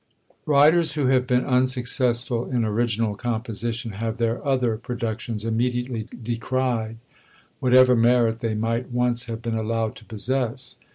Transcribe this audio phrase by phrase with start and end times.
[0.47, 6.97] Writers who have been unsuccessful in original composition have their other productions immediately decried,
[7.59, 10.77] whatever merit they might once have been allowed to possess.